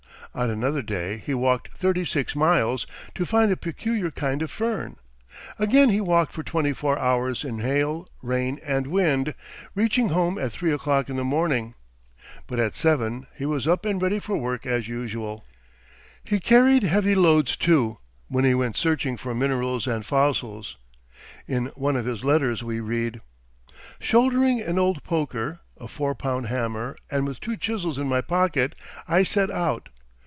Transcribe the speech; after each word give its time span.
On 0.33 0.49
another 0.49 0.81
day 0.81 1.17
he 1.17 1.33
walked 1.33 1.73
thirty 1.73 2.05
six 2.05 2.37
miles 2.37 2.87
to 3.15 3.25
find 3.25 3.51
a 3.51 3.57
peculiar 3.57 4.09
kind 4.11 4.41
of 4.41 4.49
fern. 4.49 4.95
Again 5.59 5.89
he 5.89 5.99
walked 5.99 6.31
for 6.31 6.41
twenty 6.41 6.71
four 6.71 6.97
hours 6.97 7.43
in 7.43 7.59
hail, 7.59 8.07
rain, 8.21 8.57
and 8.65 8.87
wind, 8.87 9.35
reaching 9.75 10.07
home 10.07 10.37
at 10.37 10.53
three 10.53 10.71
o'clock 10.71 11.09
in 11.09 11.17
the 11.17 11.25
morning. 11.25 11.75
But 12.47 12.61
at 12.61 12.77
seven 12.77 13.27
he 13.35 13.45
was 13.45 13.67
up 13.67 13.85
and 13.85 14.01
ready 14.01 14.19
for 14.19 14.37
work 14.37 14.65
as 14.65 14.87
usual. 14.87 15.43
He 16.23 16.39
carried 16.39 16.83
heavy 16.83 17.13
loads, 17.13 17.57
too, 17.57 17.97
when 18.29 18.45
he 18.45 18.53
went 18.53 18.77
searching 18.77 19.17
for 19.17 19.35
minerals 19.35 19.85
and 19.85 20.05
fossils. 20.05 20.77
In 21.45 21.65
one 21.75 21.97
of 21.97 22.05
his 22.05 22.23
letters 22.23 22.63
we 22.63 22.79
read: 22.79 23.19
"Shouldering 23.99 24.61
an 24.61 24.79
old 24.79 25.03
poker, 25.03 25.59
a 25.77 25.89
four 25.89 26.15
pound 26.15 26.45
hammer, 26.47 26.95
and 27.09 27.25
with 27.27 27.41
two 27.41 27.57
chisels 27.57 27.97
in 27.97 28.07
my 28.07 28.21
pocket, 28.21 28.75
I 29.09 29.23
set 29.23 29.51
out.... 29.51 29.89